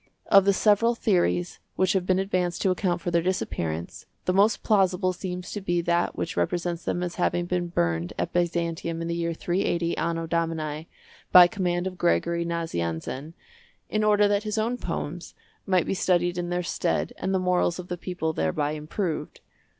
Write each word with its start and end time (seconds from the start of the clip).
Of 0.31 0.45
the 0.45 0.51
several 0.53 0.95
theories 0.95 1.59
which 1.75 1.93
have 1.93 2.07
been 2.07 2.17
advanced 2.17 2.63
to 2.63 2.71
account 2.71 3.01
for 3.01 3.11
their 3.11 3.21
disappearance, 3.21 4.07
the 4.25 4.33
most 4.33 4.63
plausible 4.63 5.13
seems 5.13 5.51
to 5.51 5.61
be 5.61 5.79
that 5.81 6.15
which 6.15 6.35
represents 6.35 6.83
them 6.83 7.03
as 7.03 7.17
having 7.17 7.45
been 7.45 7.67
burned 7.67 8.11
at 8.17 8.33
Byzantium 8.33 9.03
in 9.03 9.07
the 9.07 9.13
year 9.13 9.35
380 9.35 9.95
Anno 9.97 10.25
Domini, 10.25 10.87
by 11.31 11.45
command 11.45 11.85
of 11.85 11.99
Gregory 11.99 12.43
Nazianzen, 12.43 13.35
in 13.91 14.03
order 14.03 14.27
that 14.27 14.41
his 14.41 14.57
own 14.57 14.75
poems 14.79 15.35
might 15.67 15.85
be 15.85 15.93
studied 15.93 16.35
in 16.39 16.49
their 16.49 16.63
stead 16.63 17.13
and 17.19 17.31
the 17.31 17.37
morals 17.37 17.77
of 17.77 17.87
the 17.87 17.95
people 17.95 18.33
thereby 18.33 18.71
improved. 18.71 19.39